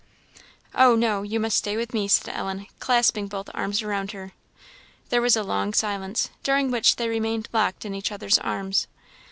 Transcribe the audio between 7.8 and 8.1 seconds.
in